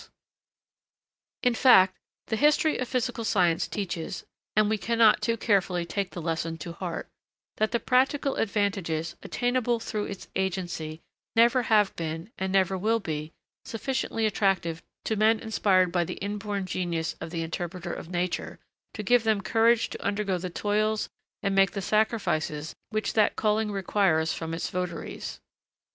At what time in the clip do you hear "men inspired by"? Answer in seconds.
15.15-16.03